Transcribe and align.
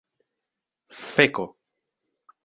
feko 1.01 1.45